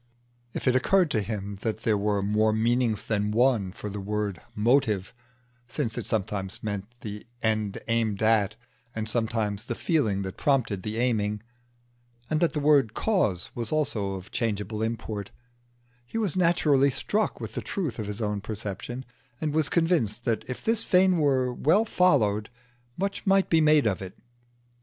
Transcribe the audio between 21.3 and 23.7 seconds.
well followed out much might be